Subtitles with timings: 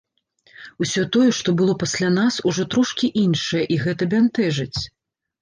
[0.85, 4.79] Усё тое, што было пасля нас, ужо трошкі іншае, і гэта бянтэжыць.